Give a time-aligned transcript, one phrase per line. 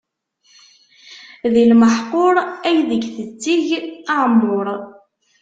[1.53, 2.35] Di lmeḥqur
[2.67, 3.63] ay deg tetteg
[4.13, 4.67] aɛemmuṛ.